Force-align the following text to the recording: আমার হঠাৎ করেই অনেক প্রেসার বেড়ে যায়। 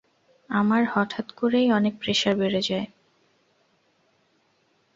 আমার 0.49 0.83
হঠাৎ 0.93 1.27
করেই 1.31 1.67
অনেক 1.71 1.93
প্রেসার 1.99 2.33
বেড়ে 2.35 2.61
যায়। 2.61 2.87